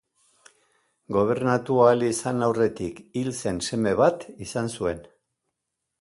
Gobernatu 1.17 1.77
ahal 1.83 2.01
izan 2.09 2.47
aurretik 2.47 2.99
hil 3.21 3.31
zen 3.43 3.63
seme 3.69 3.97
bat 4.03 4.29
izan 4.47 4.73
zuen. 4.79 5.09